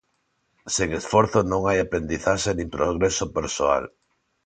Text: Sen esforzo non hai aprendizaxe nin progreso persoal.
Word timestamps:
Sen 0.75 0.89
esforzo 0.99 1.39
non 1.51 1.61
hai 1.67 1.77
aprendizaxe 1.81 2.51
nin 2.53 2.67
progreso 2.75 3.25
persoal. 3.37 3.83